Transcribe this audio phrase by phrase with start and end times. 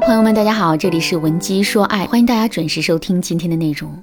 [0.00, 4.02] 朋友们，大家好，这里是文姬说爱，欢迎大家准时收听今天的内容。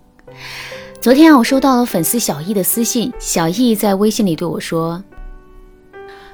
[1.00, 5.04] 昨天啊，我收到了粉丝小易的私信，小易在微信里对我说：“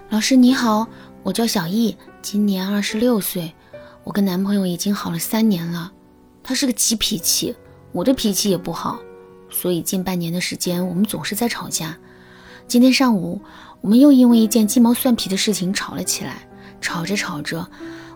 [0.09, 0.87] 老师你好，
[1.23, 3.53] 我叫小易，今年二十六岁，
[4.05, 5.91] 我跟男朋友已经好了三年了，
[6.41, 7.53] 他是个急脾气，
[7.91, 8.97] 我的脾气也不好，
[9.49, 11.97] 所以近半年的时间我们总是在吵架。
[12.65, 13.41] 今天上午，
[13.81, 16.47] 我们又因为一件鸡毛蒜皮的事情吵了起来，
[16.79, 17.67] 吵着吵着。”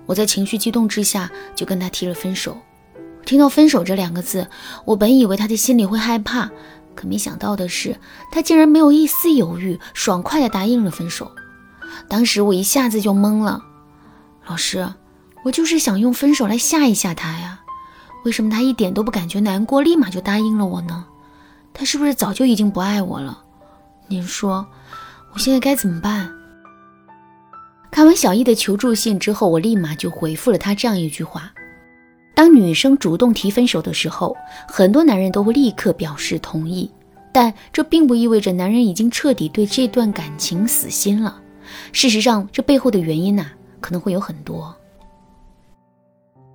[0.05, 2.57] 我在情绪激动之下就跟他提了分手。
[3.25, 4.47] 听到“分手”这两个字，
[4.85, 6.49] 我本以为他的心里会害怕，
[6.93, 7.97] 可没想到的是，
[8.31, 11.31] 他竟然没有一丝犹豫，爽快地答应了分手。
[12.09, 13.63] 当时我一下子就懵了。
[14.45, 14.93] 老师，
[15.45, 17.61] 我就是想用分手来吓一吓他呀，
[18.25, 21.05] 为什么他一点都不感觉难过，立马就答应了我呢？
[21.73, 23.41] 他是不是早就已经不爱我了？
[24.07, 24.67] 您说，
[25.33, 26.29] 我现在该怎么办？
[28.15, 31.51] 小易的求助信之后，我立马就回复了他这样一句话：
[32.35, 34.35] 当女生主动提分手的时候，
[34.67, 36.89] 很多男人都会立刻表示同意，
[37.31, 41.39] 但这并不意味着男人已经彻底对这段感情死心了。
[41.91, 43.47] 事实上，这背后的原因呐，
[43.79, 44.75] 可能会有很多。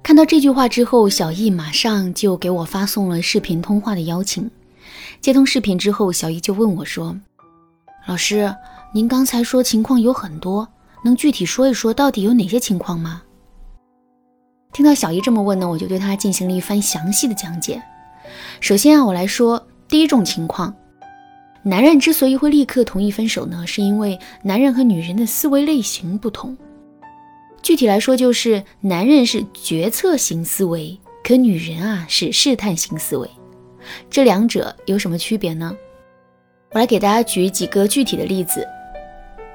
[0.02, 4.50] 看到这句话之后，小易马上就给我发送了视频通话的邀请。
[5.20, 7.14] 接通视频之后，小易就问我说
[8.06, 8.54] ：“老师，
[8.94, 10.66] 您刚才说情况有很多。”
[11.08, 13.22] 能具体说一说到底有哪些情况吗？
[14.72, 17.82] 听到小姨这么问呢，我就对她进行了一番详细的讲解。
[18.60, 20.74] 首先啊，我来说第一种情况，
[21.62, 26.54] 男人之所以会立刻同意分手呢，是因为男人和女人的思维类型不同。
[27.62, 33.28] 具体来说，就是男人是决策型思维，可女人啊是试探型思维。
[34.10, 35.74] 这两者有什么区别呢？
[36.72, 38.66] 我来给大家举几个具体的例子。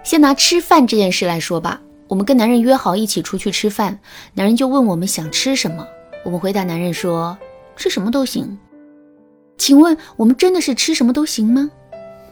[0.03, 3.97] 先拿吃饭这件事来说吧，我们跟男人约好一起出去吃饭，
[4.33, 5.87] 男人就问我们想吃什么，
[6.25, 7.37] 我们回答男人说
[7.77, 8.59] 吃什么都行。
[9.57, 11.71] 请问我们真的是吃什么都行吗？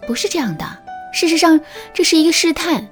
[0.05, 0.65] 不是这样的，
[1.13, 1.59] 事实上
[1.93, 2.89] 这是一个试探，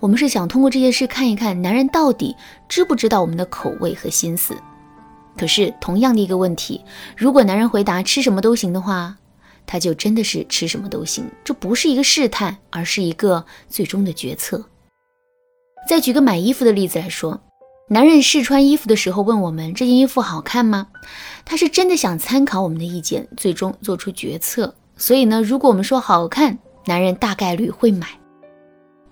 [0.00, 2.34] 我们是想通过这件事看一看男人到底
[2.68, 4.56] 知不知道我们的口味和心思。
[5.36, 6.82] 可是同样的一个问题，
[7.16, 9.16] 如果男人回答吃什么都行的话。
[9.66, 14.64] 他就真的是吃什么都行，这不是一个试探，而是一个最终的决策。
[15.88, 17.40] 再举个买衣服的例子来说，
[17.88, 20.88] 男人试穿衣服的时候问我们这件衣服好看吗？
[21.44, 24.74] 他是真的想参考我们的意见，最终做出决策。
[24.96, 28.06] 所以呢，如果我们说好看，男人大概率会买。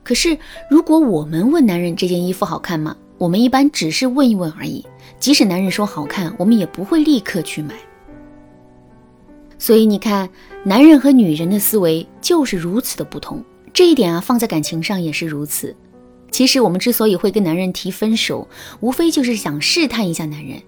[0.02, 0.38] 可是
[0.70, 2.96] 如果我们问男人这件衣服好看吗？
[3.18, 4.86] 我们一般只是问一问而已，
[5.18, 7.74] 即使男人说好看，我们也不会立刻去买。
[9.60, 10.26] 所以你看，
[10.64, 13.44] 男人和女人的思维就是如此的不同。
[13.74, 15.76] 这一点啊，放在感情上也是如此。
[16.30, 18.48] 其实我们之所以会跟男人提分手，
[18.80, 20.58] 无非就是想试探一下男人。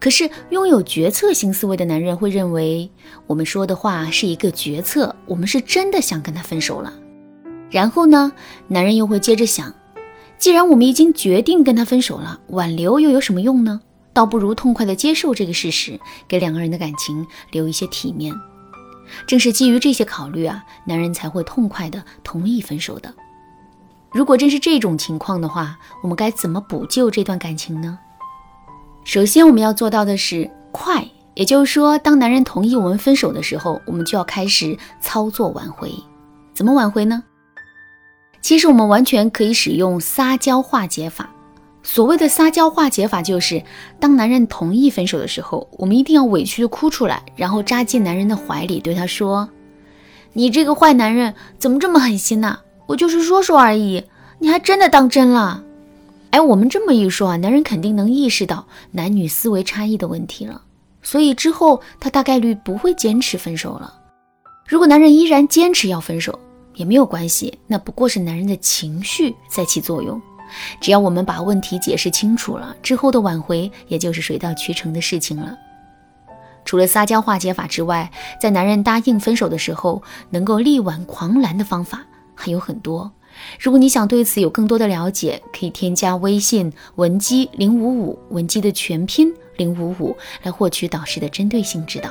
[0.00, 2.90] 可是拥有决策型思维的男人会认为，
[3.28, 6.92] 我们说的话是一个决策，我们是真的想跟他分手了。
[7.70, 8.32] 然后呢，
[8.66, 9.72] 男人又会接着想，
[10.38, 13.80] 既然我们已经决定跟他分手了，挽留又有什么用呢？
[14.14, 18.32] 倒不如痛快地接受这个事实，给两个人的感情留一些体面。
[19.26, 23.12] 正是基于这些考虑啊，男人才会痛快地同意分手的。
[24.12, 27.98] 如果真是这种情况的话，我们该怎么补救这段感情呢？
[29.04, 35.92] 首先，我们要做到的是快，也就是说，当男人同意我们分手的时候，我们就要开始操作挽回。
[36.54, 37.24] 怎么挽回呢？
[38.40, 41.28] 其实我们完全可以使用撒娇化解法。
[41.86, 43.62] 所谓的撒娇化解法，就是
[44.00, 49.48] 当男人同意分手的时候，我们一定要委屈的哭出来，然后扎进男人的怀里，对他说
[50.32, 52.58] ：“你这个坏男人，怎么这么狠心呢？
[52.86, 54.02] 我就是说说而已，
[54.38, 55.62] 你还真的当真了？”
[56.32, 60.62] 哎，我们这么一说啊，男人肯定能意识到男女思维差异的问题了，
[61.02, 63.92] 所以之后他大概率不会坚持分手了。
[64.66, 66.36] 如果男人依然坚持要分手，
[66.74, 70.20] 也没有关系，那不过是男人的情绪在起作用。
[70.80, 75.56] 只要我们把问题解释清楚了，之后的挽回也就是水到渠成的事情了。
[76.64, 78.10] 除了撒娇化解法之外，
[78.40, 82.02] 在男人答应分手的时候能够力挽狂澜的方法
[82.34, 83.12] 还有很多。
[83.60, 92.10] 如果你想对此有更多的了解，可以添加微信文姬零五五，文姬的全拼零五五，来获取导师的针对性指导。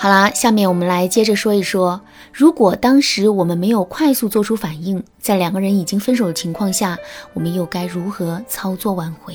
[0.00, 2.00] 好啦，下面我们来接着说一说，
[2.32, 6.96] 如果当时我们没有快速做出反应，在两个人已经分手的情况下，
[7.34, 9.34] 我们又该如何操作挽回？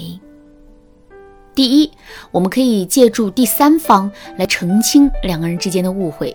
[1.53, 1.91] 第一，
[2.31, 6.33] 我们可以借助第三方来澄清两个人之间的误会。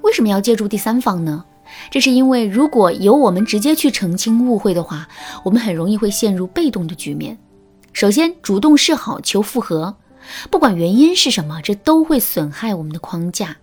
[0.00, 1.44] 为什么要借助第三方呢？
[1.90, 5.06] 这是因为如果由我们直接去澄清误会的话，
[5.44, 7.36] 我们很容易会陷入被动的局面。
[7.92, 9.94] 首先，主动示好求复合，
[10.50, 13.56] 不管原因是什么，这都会损害我们的框架。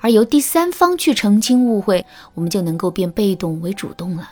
[0.00, 2.04] 而由第三方去澄清误会，
[2.34, 4.30] 我们就能够变被动为主动了。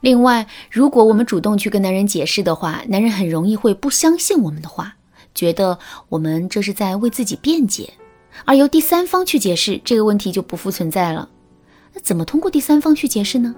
[0.00, 4.94] 另外，如果我们主动去跟男人解释的话，男人很容易会不相信我们的话，
[5.34, 7.92] 觉得我们这是在为自己辩解。
[8.44, 11.28] 而由第三方去解释，这个问题就不复存在了。
[11.92, 13.54] 那怎么通过第三方去解释呢？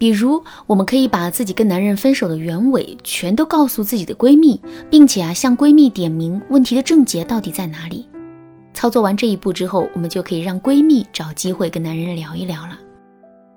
[0.00, 4.58] 比如，我们可以把自己跟男人分手的原委全都告诉自己的闺蜜，
[4.88, 8.08] 并且啊，向闺蜜点明问题的症结到底在哪里。
[8.72, 12.78] 操作完这一步之后，我们就可以让闺蜜找机会跟男人聊一聊了。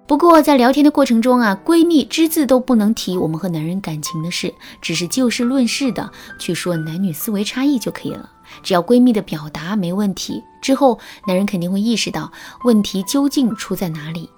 [0.05, 8.29] 不过在聊天的过程中啊，闺蜜只字都不能提我们和男人感情的事，只是就事论事的去说男女思维差异就可以了。
[8.61, 12.29] 只要闺蜜的表达没问题，之后男人肯定会意识到
[12.65, 14.29] 问题究竟出在哪里。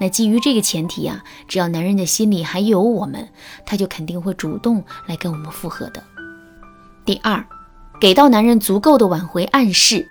[0.00, 3.28] 那基于这个前提啊，只要男人的心里还有我们，
[3.66, 6.02] 他就肯定会主动来跟我们复合的。
[7.04, 7.44] 第二。
[8.00, 10.08] 给到男人足够的挽回暗示。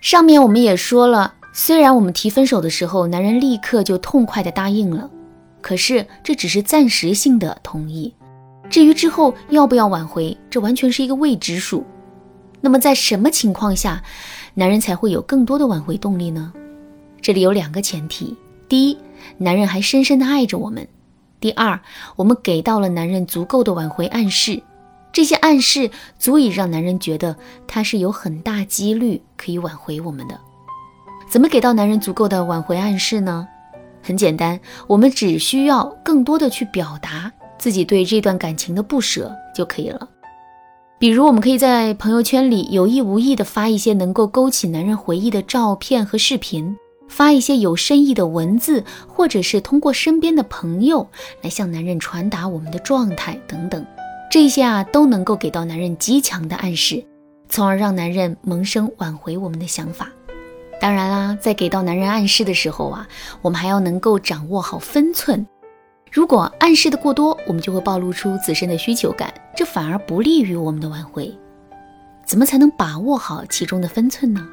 [0.00, 5.10] 上面我们也说了，虽然我们提分手的时候，男人立刻就痛快的答应了，
[5.60, 8.14] 可是这只是暂时性的同意。
[8.70, 11.84] 至于之后要不要挽回，这完全是一个未知数。
[12.60, 14.00] 那么在什么情况下，
[14.54, 16.52] 男人才会有更多的挽回动力呢？
[17.20, 18.36] 这里有两个前提：
[18.68, 18.98] 第一，
[19.38, 20.84] 男人还深深的爱着我们；
[21.40, 21.80] 第二，
[22.16, 24.62] 我们给到了男人足够的挽回暗示。
[25.12, 27.36] 这些暗示足以让男人觉得
[27.68, 30.38] 他是有很大几率可以挽回我们的。
[31.28, 33.46] 怎么给到男人足够的挽回暗示呢？
[34.02, 40.08] 很简单，我们只需要更多的去表达自己对这段感情的不舍就可以了。
[40.98, 46.76] 比如，我们可以在朋友圈里有意无意的发一些能够勾起男人回忆的照片和视频，
[47.14, 51.08] 发一些有深意的文字，或者是通过身边的朋友
[51.42, 53.86] 来向男人传达我们的状态等等。
[54.28, 57.04] 这些啊都能够给到男人极强的暗示，
[57.48, 60.08] 从而让男人萌生挽回我们的想法。
[60.80, 63.06] 当然啦，在给到男人暗示的时候啊，
[63.42, 65.46] 我们还要能够掌握好分寸。
[66.10, 71.32] 如果暗示的过多，我们就会暴露出自身的需求感，这反而不利于我们的挽回。
[72.26, 74.44] 怎么才能把握好其中的分寸呢？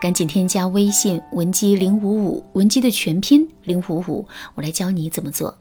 [0.00, 5.56] 赶紧添加微信文姬零五五，文姬的全拼零五五，我来教你怎么做。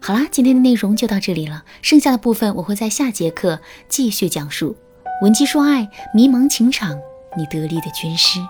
[0.00, 4.76] 好啦，今天的内容就到这里了，剩下的部分我会在下节课继续讲述。
[5.22, 6.98] 文姬说爱，迷茫情场，
[7.36, 8.40] 你得力的军师。